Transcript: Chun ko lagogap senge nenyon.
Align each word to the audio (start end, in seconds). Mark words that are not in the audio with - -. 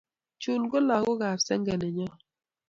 Chun 0.41 0.61
ko 0.71 0.77
lagogap 0.87 1.39
senge 1.47 1.73
nenyon. 1.81 2.13